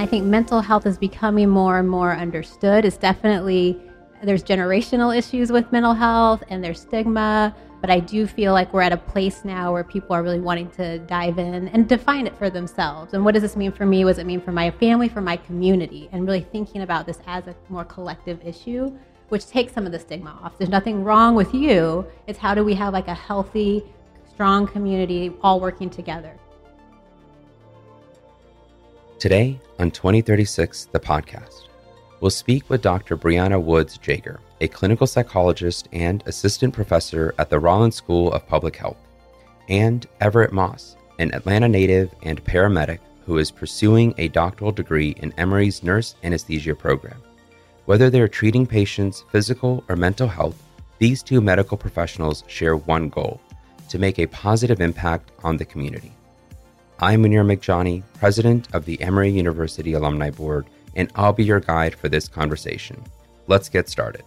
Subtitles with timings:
[0.00, 2.86] I think mental health is becoming more and more understood.
[2.86, 3.78] It's definitely,
[4.22, 8.80] there's generational issues with mental health and there's stigma, but I do feel like we're
[8.80, 12.34] at a place now where people are really wanting to dive in and define it
[12.38, 13.12] for themselves.
[13.12, 14.06] And what does this mean for me?
[14.06, 16.08] What does it mean for my family, for my community?
[16.12, 18.96] And really thinking about this as a more collective issue,
[19.28, 20.56] which takes some of the stigma off.
[20.56, 22.06] There's nothing wrong with you.
[22.26, 23.84] It's how do we have like a healthy,
[24.32, 26.39] strong community all working together.
[29.20, 31.68] Today on 2036, the podcast,
[32.20, 33.18] we'll speak with Dr.
[33.18, 38.76] Briana Woods Jaeger a clinical psychologist and assistant professor at the Rollins School of Public
[38.76, 38.96] Health,
[39.68, 45.34] and Everett Moss, an Atlanta native and paramedic who is pursuing a doctoral degree in
[45.36, 47.22] Emory's nurse anesthesia program.
[47.84, 50.56] Whether they're treating patients' physical or mental health,
[50.98, 53.38] these two medical professionals share one goal
[53.90, 56.12] to make a positive impact on the community.
[57.02, 61.94] I'm Munir Meghjani, president of the Emory University Alumni Board, and I'll be your guide
[61.94, 63.02] for this conversation.
[63.46, 64.22] Let's get started.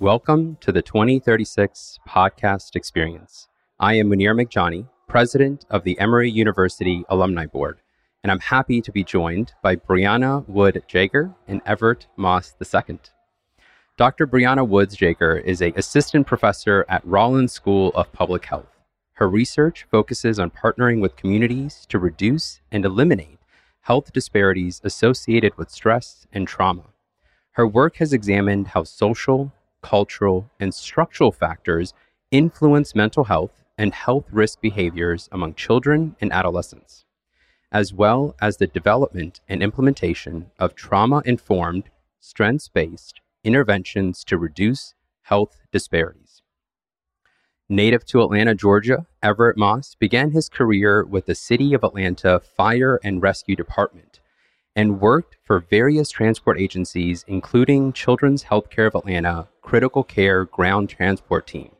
[0.00, 3.48] Welcome to the 2036 podcast experience.
[3.78, 7.80] I am Munir Meghjani, president of the Emory University Alumni Board,
[8.22, 12.98] and I'm happy to be joined by Briana Wood Jaeger and Everett Moss II.
[13.96, 14.26] Dr.
[14.26, 18.79] Briana Woods Jaeger is a assistant professor at Rollins School of Public Health.
[19.20, 23.38] Her research focuses on partnering with communities to reduce and eliminate
[23.82, 26.84] health disparities associated with stress and trauma.
[27.50, 31.92] Her work has examined how social, cultural, and structural factors
[32.30, 37.04] influence mental health and health risk behaviors among children and adolescents,
[37.70, 44.94] as well as the development and implementation of trauma informed, strengths based interventions to reduce
[45.24, 46.29] health disparities.
[47.72, 52.98] Native to Atlanta, Georgia, Everett Moss began his career with the City of Atlanta Fire
[53.04, 54.18] and Rescue Department
[54.74, 61.46] and worked for various transport agencies, including Children's Healthcare of Atlanta Critical Care Ground Transport
[61.46, 61.70] Team.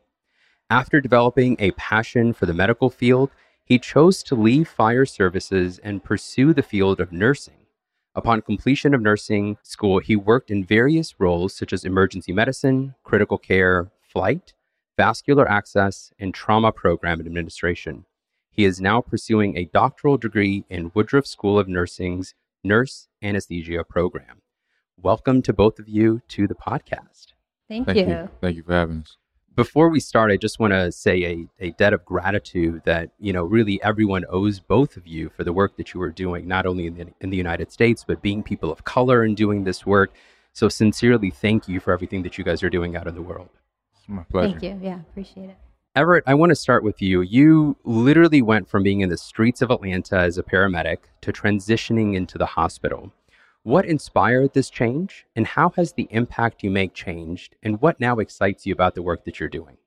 [0.69, 3.29] After developing a passion for the medical field,
[3.65, 7.65] he chose to leave fire services and pursue the field of nursing.
[8.15, 13.37] Upon completion of nursing school, he worked in various roles such as emergency medicine, critical
[13.37, 14.53] care, flight,
[15.01, 18.05] vascular access, and trauma program administration.
[18.51, 24.43] He is now pursuing a doctoral degree in Woodruff School of Nursing's nurse anesthesia program.
[25.01, 27.33] Welcome to both of you to the podcast.
[27.67, 28.09] Thank, Thank you.
[28.09, 28.29] you.
[28.41, 29.17] Thank you for having us.
[29.55, 33.33] Before we start, I just want to say a, a debt of gratitude that, you
[33.33, 36.67] know, really everyone owes both of you for the work that you are doing, not
[36.67, 39.83] only in the, in the United States, but being people of color and doing this
[39.83, 40.13] work.
[40.53, 43.49] So sincerely thank you for everything that you guys are doing out in the world.
[44.01, 44.59] It's my pleasure.
[44.59, 44.79] Thank you.
[44.81, 45.57] Yeah, appreciate it.
[45.95, 47.21] Everett, I want to start with you.
[47.21, 52.15] You literally went from being in the streets of Atlanta as a paramedic to transitioning
[52.15, 53.11] into the hospital.
[53.63, 58.17] What inspired this change, and how has the impact you make changed, and what now
[58.17, 59.77] excites you about the work that you're doing?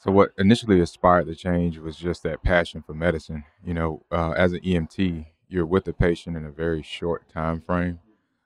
[0.00, 3.44] So, what initially inspired the change was just that passion for medicine.
[3.64, 7.62] You know, uh, as an EMT, you're with a patient in a very short time
[7.62, 8.00] frame,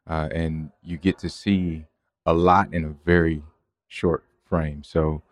[0.06, 1.86] uh, and you get to see
[2.24, 3.42] a lot in a very
[3.88, 4.84] short frame.
[4.84, 5.22] So,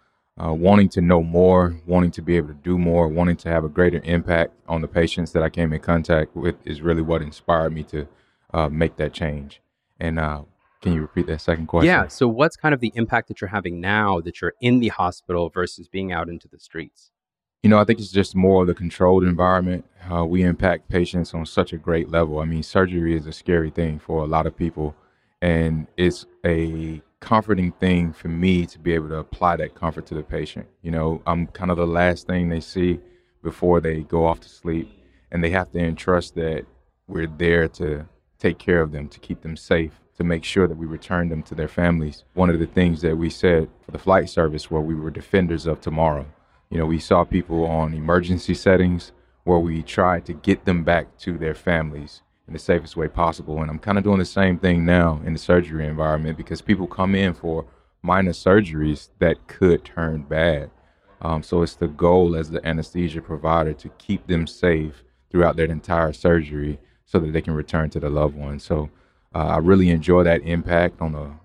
[0.42, 3.64] uh, wanting to know more, wanting to be able to do more, wanting to have
[3.64, 7.20] a greater impact on the patients that I came in contact with is really what
[7.20, 8.08] inspired me to
[8.54, 9.60] uh, make that change.
[9.98, 10.44] And uh,
[10.80, 11.88] can you repeat that second question?
[11.88, 12.06] Yeah.
[12.06, 15.50] So, what's kind of the impact that you're having now that you're in the hospital
[15.50, 17.10] versus being out into the streets?
[17.62, 19.84] You know, I think it's just more of the controlled environment.
[20.10, 22.38] Uh, we impact patients on such a great level.
[22.38, 24.96] I mean, surgery is a scary thing for a lot of people,
[25.42, 30.14] and it's a comforting thing for me to be able to apply that comfort to
[30.14, 30.66] the patient.
[30.82, 32.98] You know, I'm kind of the last thing they see
[33.42, 34.90] before they go off to sleep,
[35.30, 36.64] and they have to entrust that
[37.06, 38.06] we're there to
[38.38, 41.42] take care of them, to keep them safe, to make sure that we return them
[41.44, 42.24] to their families.
[42.34, 45.66] One of the things that we said for the flight service where we were defenders
[45.66, 46.26] of tomorrow.
[46.70, 49.12] You know, we saw people on emergency settings
[49.44, 53.62] where we tried to get them back to their families in the safest way possible.
[53.62, 56.88] And I'm kind of doing the same thing now in the surgery environment because people
[56.88, 57.64] come in for
[58.02, 60.68] minor surgeries that could turn bad.
[61.22, 65.66] Um, so it's the goal as the anesthesia provider to keep them safe throughout their
[65.66, 68.64] entire surgery so that they can return to their loved ones.
[68.64, 68.90] So
[69.32, 71.38] uh, I really enjoy that impact on a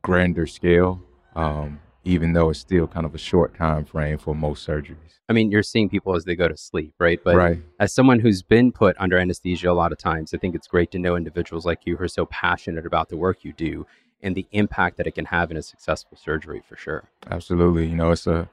[0.00, 1.02] grander scale.
[1.34, 5.18] Um, even though it's still kind of a short time frame for most surgeries.
[5.28, 7.18] I mean, you're seeing people as they go to sleep, right?
[7.22, 7.58] But right.
[7.80, 10.92] as someone who's been put under anesthesia a lot of times, I think it's great
[10.92, 13.86] to know individuals like you who are so passionate about the work you do
[14.22, 17.04] and the impact that it can have in a successful surgery for sure.
[17.28, 17.86] Absolutely.
[17.86, 18.48] You know, it's a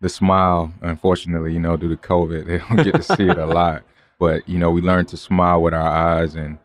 [0.00, 3.46] the smile, unfortunately, you know, due to COVID, they don't get to see it a
[3.46, 3.82] lot.
[4.18, 6.58] but you know, we learn to smile with our eyes and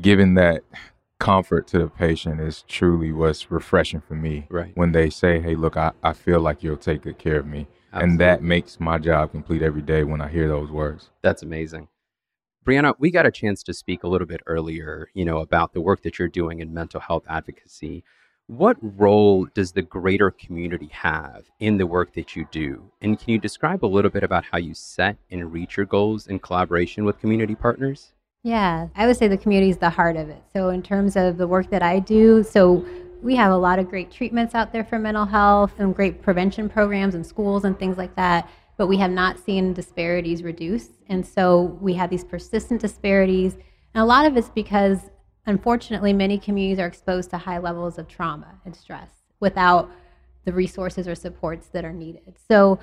[0.00, 0.62] given that
[1.22, 4.46] comfort to the patient is truly what's refreshing for me.
[4.50, 4.72] Right.
[4.76, 7.68] When they say, "Hey, look, I, I feel like you'll take good care of me,"
[7.92, 11.10] and that makes my job complete every day when I hear those words.
[11.22, 11.88] That's amazing.
[12.64, 15.80] Briana, we got a chance to speak a little bit earlier, you know, about the
[15.80, 18.04] work that you're doing in mental health advocacy.
[18.46, 22.90] What role does the greater community have in the work that you do?
[23.00, 26.26] And can you describe a little bit about how you set and reach your goals
[26.26, 28.12] in collaboration with community partners?
[28.42, 30.42] Yeah, I would say the community is the heart of it.
[30.52, 32.84] So, in terms of the work that I do, so
[33.22, 36.68] we have a lot of great treatments out there for mental health and great prevention
[36.68, 38.48] programs in schools and things like that.
[38.76, 40.88] But we have not seen disparities reduce.
[41.08, 43.54] And so we have these persistent disparities.
[43.94, 45.10] And a lot of it's because,
[45.46, 49.88] unfortunately, many communities are exposed to high levels of trauma and stress without
[50.44, 52.38] the resources or supports that are needed.
[52.48, 52.80] So,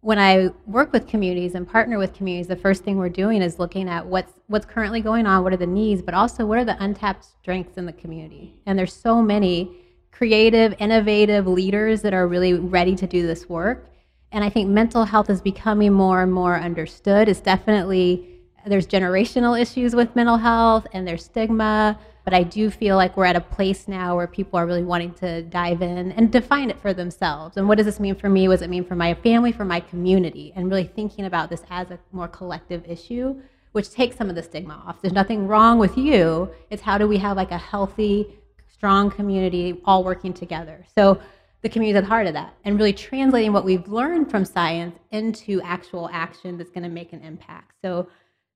[0.00, 3.58] when I work with communities and partner with communities, the first thing we're doing is
[3.58, 6.64] looking at what's what's currently going on, what are the needs, but also what are
[6.64, 8.54] the untapped strengths in the community.
[8.66, 9.76] And there's so many
[10.12, 13.86] creative, innovative leaders that are really ready to do this work.
[14.30, 17.28] And I think mental health is becoming more and more understood.
[17.28, 21.98] It's definitely there's generational issues with mental health and there's stigma,
[22.28, 25.14] but I do feel like we're at a place now where people are really wanting
[25.14, 27.56] to dive in and define it for themselves.
[27.56, 28.48] And what does this mean for me?
[28.48, 30.52] What does it mean for my family, for my community?
[30.54, 33.40] And really thinking about this as a more collective issue,
[33.72, 35.00] which takes some of the stigma off.
[35.00, 36.50] There's nothing wrong with you.
[36.68, 38.38] It's how do we have like a healthy,
[38.70, 40.84] strong community all working together.
[40.98, 41.18] So
[41.62, 44.44] the community is at the heart of that and really translating what we've learned from
[44.44, 47.72] science into actual action that's going to make an impact.
[47.80, 48.06] So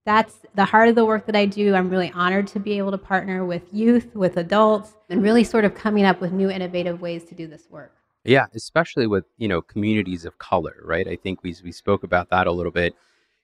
[0.05, 1.75] that's the heart of the work that I do.
[1.75, 5.65] I'm really honored to be able to partner with youth, with adults, and really sort
[5.65, 7.95] of coming up with new innovative ways to do this work.
[8.25, 11.07] Yeah, especially with, you know, communities of color, right?
[11.07, 12.95] I think we we spoke about that a little bit,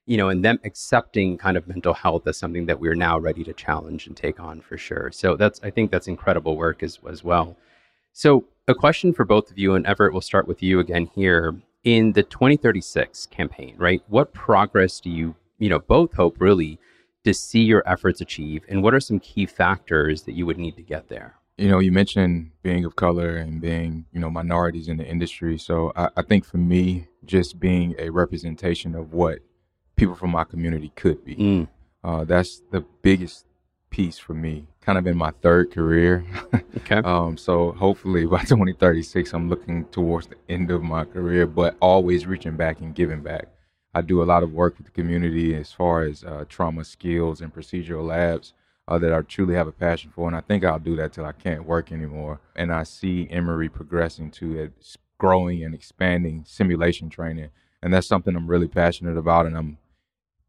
[0.07, 3.45] you know, and them accepting kind of mental health as something that we're now ready
[3.45, 5.11] to challenge and take on for sure.
[5.13, 7.57] So that's I think that's incredible work as as well.
[8.13, 11.55] So, a question for both of you and Everett, we'll start with you again here.
[11.85, 14.03] In the 2036 campaign, right?
[14.09, 16.79] What progress do you, you know, both hope really
[17.25, 20.77] to see your efforts achieve and what are some key factors that you would need
[20.77, 21.35] to get there?
[21.57, 25.59] You know, you mentioned being of color and being, you know, minorities in the industry.
[25.59, 29.41] So I, I think for me, just being a representation of what
[29.97, 31.35] people from my community could be.
[31.35, 31.69] Mm,
[32.05, 33.45] Uh, that's the biggest
[33.91, 34.69] piece for me.
[34.83, 36.25] Kind of in my third career.
[36.77, 36.97] okay.
[37.05, 42.25] um, so hopefully by 2036, I'm looking towards the end of my career, but always
[42.27, 43.49] reaching back and giving back.
[43.95, 47.41] I do a lot of work with the community as far as uh, trauma skills
[47.41, 48.53] and procedural labs
[48.87, 51.25] uh, that I truly have a passion for, and I think I'll do that till
[51.25, 52.41] I can't work anymore.
[52.57, 54.71] And I see Emory progressing to
[55.19, 57.51] growing and expanding simulation training,
[57.83, 59.79] and that's something I'm really passionate about, and I'm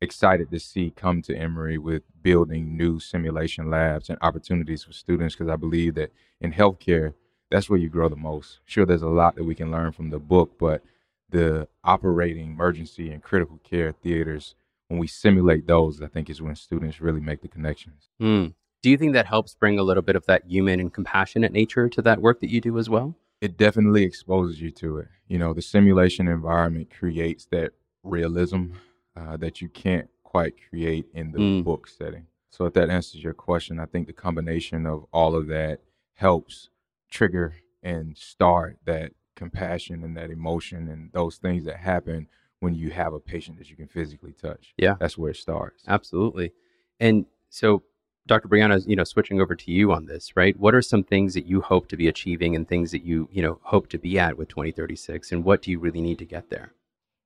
[0.02, 5.36] excited to see come to Emory with building new simulation labs and opportunities for students
[5.36, 7.14] because I believe that in healthcare,
[7.52, 8.60] that's where you grow the most.
[8.66, 10.82] Sure, there's a lot that we can learn from the book, but
[11.32, 14.56] the operating emergency and critical care theaters,
[14.88, 18.10] when we simulate those, I think is when students really make the connections.
[18.22, 18.54] Mm.
[18.82, 21.90] Do you think that helps bring a little bit of that human and compassionate nature
[21.90, 23.16] to that work that you do as well?
[23.42, 25.08] It definitely exposes you to it.
[25.28, 27.72] You know, the simulation environment creates that
[28.04, 28.68] realism
[29.16, 31.64] uh, that you can't quite create in the Mm.
[31.64, 32.26] book setting.
[32.50, 35.82] So, if that answers your question, I think the combination of all of that
[36.16, 36.70] helps
[37.12, 42.28] trigger and start that compassion and that emotion and those things that happen
[42.60, 44.74] when you have a patient that you can physically touch.
[44.78, 44.96] Yeah.
[45.00, 45.84] That's where it starts.
[45.88, 46.52] Absolutely.
[47.00, 47.84] And so,
[48.28, 48.48] Dr.
[48.48, 50.60] Briana, you know, switching over to you on this, right?
[50.60, 53.42] What are some things that you hope to be achieving and things that you, you
[53.42, 56.50] know, hope to be at with 2036 and what do you really need to get
[56.50, 56.74] there?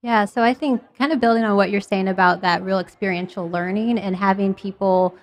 [0.04, 3.50] Yeah, so I think kind of building on what you're saying about that real experiential
[3.50, 5.16] learning and having people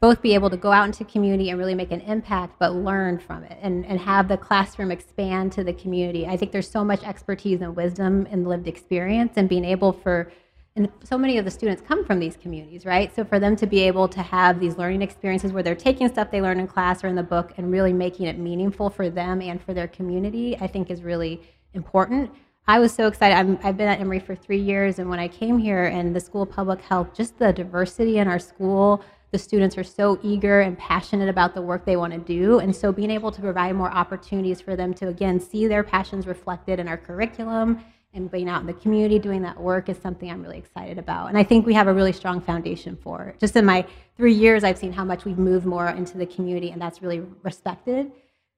[0.00, 3.18] both be able to go out into community and really make an impact, but learn
[3.18, 6.26] from it and, and have the classroom expand to the community.
[6.26, 10.30] I think there's so much expertise and wisdom and lived experience and being able for
[10.76, 13.14] and so many of the students come from these communities, right?
[13.14, 16.32] So for them to be able to have these learning experiences where they're taking stuff
[16.32, 19.40] they learn in class or in the book and really making it meaningful for them
[19.40, 21.40] and for their community, I think is really
[21.74, 22.32] important.
[22.66, 23.36] I was so excited.
[23.36, 26.20] I'm, I've been at Emory for three years, and when I came here and the
[26.20, 29.04] School of Public Health, just the diversity in our school,
[29.34, 32.60] the students are so eager and passionate about the work they want to do.
[32.60, 36.28] And so being able to provide more opportunities for them to, again, see their passions
[36.28, 40.30] reflected in our curriculum and being out in the community doing that work is something
[40.30, 41.30] I'm really excited about.
[41.30, 43.34] And I think we have a really strong foundation for.
[43.40, 43.84] Just in my
[44.16, 47.20] three years, I've seen how much we've moved more into the community, and that's really
[47.42, 48.12] respected.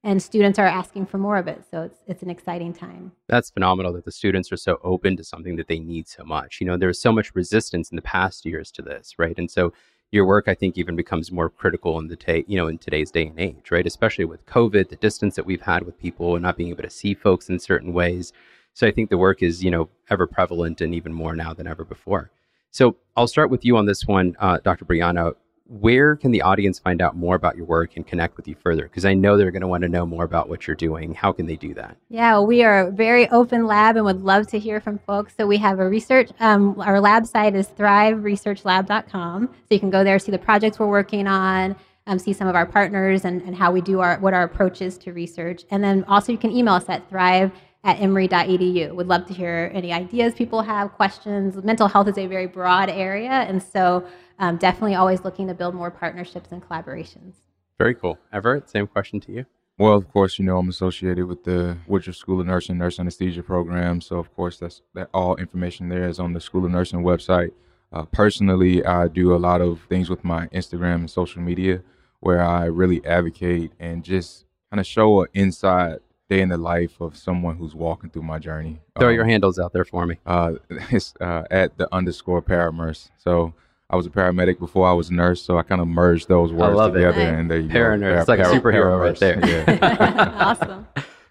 [0.06, 1.64] and students are asking for more of it.
[1.68, 3.12] So it's it's an exciting time.
[3.28, 6.60] That's phenomenal that the students are so open to something that they need so much.
[6.60, 9.36] You know, there's so much resistance in the past years to this, right?
[9.36, 9.72] And so
[10.12, 13.10] your work, I think, even becomes more critical in the ta- you know in today's
[13.10, 13.86] day and age, right?
[13.86, 16.90] Especially with COVID, the distance that we've had with people and not being able to
[16.90, 18.32] see folks in certain ways.
[18.74, 21.66] So I think the work is you know ever prevalent and even more now than
[21.66, 22.30] ever before.
[22.70, 24.84] So I'll start with you on this one, uh, Dr.
[24.84, 25.34] Briana
[25.68, 28.84] where can the audience find out more about your work and connect with you further?
[28.84, 31.14] Because I know they're going to want to know more about what you're doing.
[31.14, 31.96] How can they do that?
[32.08, 35.34] Yeah, we are a very open lab and would love to hear from folks.
[35.36, 39.46] So we have a research, um, our lab site is thriveresearchlab.com.
[39.46, 42.54] So you can go there, see the projects we're working on, um, see some of
[42.54, 45.64] our partners and, and how we do our, what our approach is to research.
[45.70, 47.50] And then also you can email us at thrive
[47.86, 48.92] at emory.edu.
[48.92, 51.56] Would love to hear any ideas people have, questions.
[51.62, 53.30] Mental health is a very broad area.
[53.30, 54.04] And so
[54.40, 57.34] um, definitely always looking to build more partnerships and collaborations.
[57.78, 58.18] Very cool.
[58.32, 59.46] Everett, same question to you.
[59.78, 63.42] Well, of course, you know I'm associated with the Woodruff School of Nursing Nurse Anesthesia
[63.42, 67.02] program, so of course that's that all information there is on the School of Nursing
[67.02, 67.52] website.
[67.92, 71.82] Uh, personally, I do a lot of things with my Instagram and social media,
[72.20, 75.98] where I really advocate and just kind of show an inside
[76.28, 78.80] day in the life of someone who's walking through my journey.
[78.98, 80.16] Throw um, your handles out there for me.
[80.26, 80.54] Uh,
[80.90, 83.10] it's uh, at the underscore paranurse.
[83.18, 83.54] So
[83.88, 86.52] I was a paramedic before I was a nurse, so I kind of merged those
[86.52, 87.20] words together.
[87.20, 87.34] It.
[87.34, 88.20] And there you Paranurse.
[88.20, 89.46] It's like a superhero right there.
[89.46, 90.34] Yeah.
[90.40, 90.86] awesome.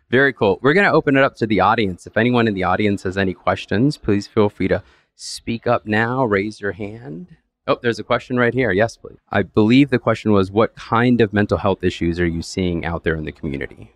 [0.09, 0.59] Very cool.
[0.61, 2.07] We're going to open it up to the audience.
[2.07, 4.83] If anyone in the audience has any questions, please feel free to
[5.15, 7.35] speak up now, raise your hand.
[7.67, 8.71] Oh, there's a question right here.
[8.71, 9.17] Yes, please.
[9.31, 13.03] I believe the question was what kind of mental health issues are you seeing out
[13.03, 13.94] there in the community?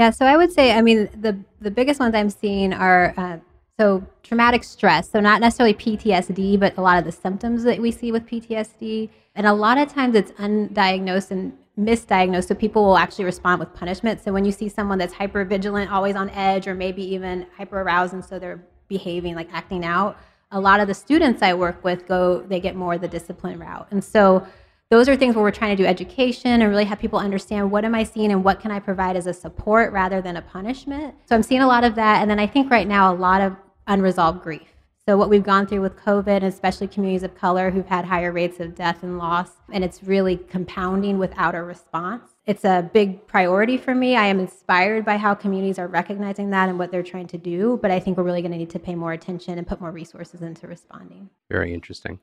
[0.00, 3.36] Yeah, so I would say, I mean, the the biggest ones I'm seeing are uh,
[3.78, 7.90] so traumatic stress, so not necessarily PTSD, but a lot of the symptoms that we
[7.90, 9.10] see with PTSD.
[9.34, 13.74] And a lot of times it's undiagnosed and misdiagnosed, so people will actually respond with
[13.74, 14.24] punishment.
[14.24, 17.82] So when you see someone that's hyper vigilant, always on edge, or maybe even hyper
[17.82, 20.16] aroused, and so they're behaving like acting out,
[20.50, 23.86] a lot of the students I work with go, they get more the discipline route.
[23.90, 24.46] And so
[24.90, 27.84] those are things where we're trying to do education and really have people understand what
[27.84, 31.14] am I seeing and what can I provide as a support rather than a punishment.
[31.28, 32.20] So I'm seeing a lot of that.
[32.20, 33.54] And then I think right now a lot of
[33.86, 34.66] unresolved grief.
[35.06, 38.60] So, what we've gone through with COVID, especially communities of color who've had higher rates
[38.60, 42.30] of death and loss, and it's really compounding without a response.
[42.46, 44.14] It's a big priority for me.
[44.14, 47.78] I am inspired by how communities are recognizing that and what they're trying to do,
[47.80, 49.90] but I think we're really going to need to pay more attention and put more
[49.90, 51.30] resources into responding.
[51.48, 52.20] Very interesting.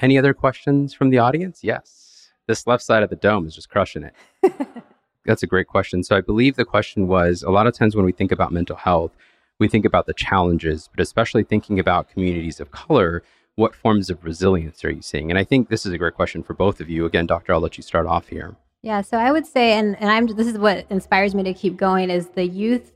[0.00, 1.60] Any other questions from the audience?
[1.62, 2.28] Yes.
[2.46, 4.14] This left side of the dome is just crushing it.
[5.24, 6.02] That's a great question.
[6.02, 8.76] So, I believe the question was a lot of times when we think about mental
[8.76, 9.12] health,
[9.58, 13.22] we think about the challenges, but especially thinking about communities of color,
[13.56, 15.30] what forms of resilience are you seeing?
[15.30, 17.04] And I think this is a great question for both of you.
[17.04, 18.56] Again, Doctor, I'll let you start off here.
[18.82, 21.76] Yeah, so I would say, and, and I'm this is what inspires me to keep
[21.76, 22.92] going is the youth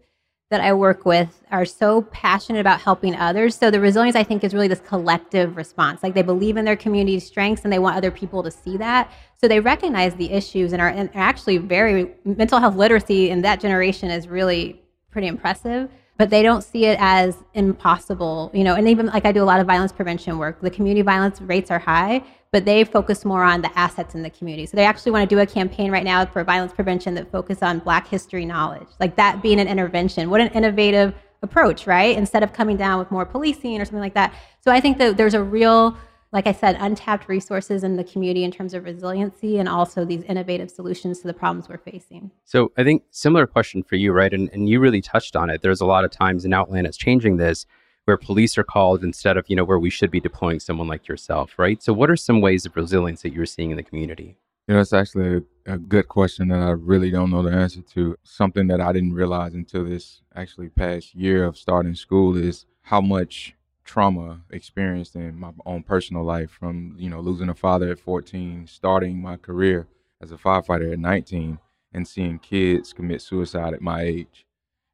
[0.53, 3.57] that I work with are so passionate about helping others.
[3.57, 6.03] So the resilience I think is really this collective response.
[6.03, 9.11] Like they believe in their community's strengths and they want other people to see that.
[9.41, 13.61] So they recognize the issues and are, and actually very mental health literacy in that
[13.61, 14.81] generation is really
[15.11, 18.75] pretty impressive but they don't see it as impossible, you know.
[18.75, 20.61] And even like I do a lot of violence prevention work.
[20.61, 24.31] The community violence rates are high, but they focus more on the assets in the
[24.31, 24.67] community.
[24.67, 27.63] So they actually want to do a campaign right now for violence prevention that focus
[27.63, 30.31] on Black history knowledge, like that being an intervention.
[30.31, 32.17] What an innovative approach, right?
[32.17, 34.35] Instead of coming down with more policing or something like that.
[34.61, 35.97] So I think that there's a real
[36.33, 40.23] like I said, untapped resources in the community in terms of resiliency and also these
[40.23, 42.31] innovative solutions to the problems we're facing.
[42.45, 44.33] So I think similar question for you, right?
[44.33, 45.61] And, and you really touched on it.
[45.61, 47.67] There's a lot of times, in Atlanta is changing this,
[48.07, 51.07] where police are called instead of, you know, where we should be deploying someone like
[51.07, 51.83] yourself, right?
[51.83, 54.39] So what are some ways of resilience that you're seeing in the community?
[54.67, 57.83] You know, it's actually a, a good question that I really don't know the answer
[57.83, 58.17] to.
[58.25, 63.01] Something that I didn't realize until this actually past year of starting school is how
[63.01, 67.99] much trauma experienced in my own personal life from you know losing a father at
[67.99, 69.87] 14 starting my career
[70.21, 71.59] as a firefighter at 19
[71.93, 74.47] and seeing kids commit suicide at my age.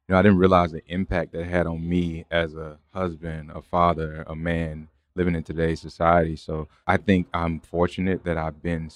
[0.07, 3.61] You know i didn't realize the impact that had on me as a husband a
[3.61, 6.35] father a man living in today's society.
[6.35, 8.89] So i think i'm fortunate that i've been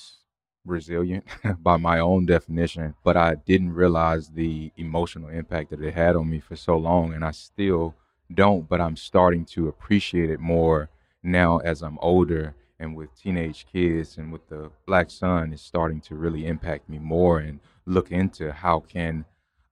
[0.65, 1.25] resilient
[1.59, 6.29] by my own definition but i didn't realize the emotional impact that it had on
[6.29, 7.93] me for so long and i still
[8.33, 10.89] don't, but I'm starting to appreciate it more
[11.21, 16.01] now as I'm older and with teenage kids and with the black son is starting
[16.01, 19.25] to really impact me more and look into how can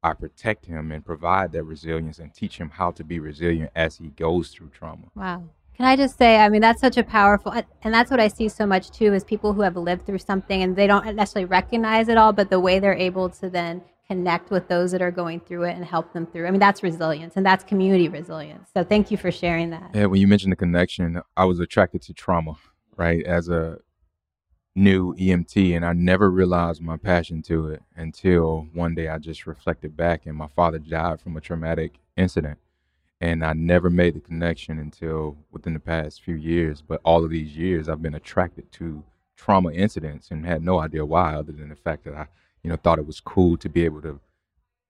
[0.03, 3.97] I protect him and provide that resilience and teach him how to be resilient as
[3.97, 5.07] he goes through trauma.
[5.15, 5.43] Wow.
[5.75, 7.53] Can I just say, I mean, that's such a powerful,
[7.83, 10.61] and that's what I see so much too, is people who have lived through something
[10.61, 13.81] and they don't necessarily recognize it all, but the way they're able to then
[14.11, 16.45] connect with those that are going through it and help them through.
[16.45, 18.67] I mean, that's resilience and that's community resilience.
[18.73, 19.91] So thank you for sharing that.
[19.93, 22.55] Yeah, when you mentioned the connection, I was attracted to trauma,
[22.97, 23.25] right?
[23.25, 23.79] As a
[24.75, 29.47] new EMT, and I never realized my passion to it until one day I just
[29.47, 32.59] reflected back and my father died from a traumatic incident.
[33.21, 36.81] And I never made the connection until within the past few years.
[36.81, 39.03] But all of these years, I've been attracted to
[39.37, 42.27] trauma incidents and had no idea why, other than the fact that I,
[42.63, 44.19] you know, thought it was cool to be able to